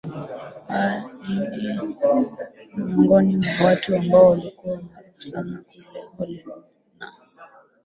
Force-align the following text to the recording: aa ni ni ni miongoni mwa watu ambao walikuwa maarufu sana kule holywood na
aa 0.79 0.95
ni 1.25 1.35
ni 1.51 1.69
ni 2.75 2.83
miongoni 2.83 3.37
mwa 3.37 3.65
watu 3.67 3.95
ambao 3.95 4.29
walikuwa 4.29 4.81
maarufu 4.83 5.21
sana 5.21 5.59
kule 5.61 6.05
holywood 6.17 6.63
na 6.99 7.13